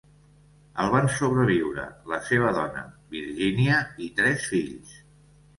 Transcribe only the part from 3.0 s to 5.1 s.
Virginia, i tres fills.